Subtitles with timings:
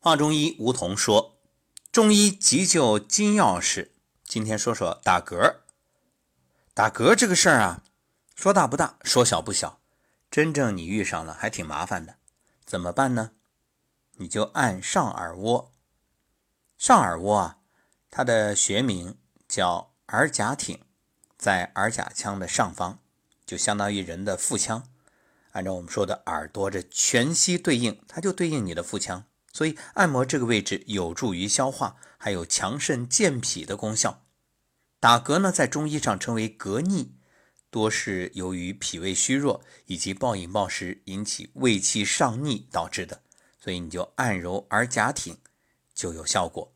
[0.00, 1.40] 话中医吴桐说
[1.90, 3.90] ：“中医急救金钥匙。”
[4.24, 5.56] 今天说说打嗝。
[6.72, 7.82] 打嗝这个事儿啊，
[8.36, 9.80] 说大不大，说小不小。
[10.30, 12.14] 真正你遇上了，还挺麻烦的。
[12.64, 13.32] 怎么办呢？
[14.18, 15.72] 你就按上耳蜗。
[16.76, 17.58] 上耳蜗啊，
[18.08, 19.18] 它的学名
[19.48, 20.80] 叫耳甲挺，
[21.36, 23.00] 在耳甲腔的上方，
[23.44, 24.88] 就相当于人的腹腔。
[25.50, 29.24] 按照我们说的耳朵这全息对应，它就对应你的腹腔。
[29.58, 34.24] 所以按摩这个位置有助于消化，还有强肾健脾的功效。
[35.00, 37.16] 打嗝呢，在中医上称为嗝逆，
[37.68, 43.20] 多是由于脾胃虚弱以及暴饮暴食引起胃气上逆导致的。
[43.58, 45.36] 所以你就按揉耳甲挺
[45.92, 46.72] 就有效果。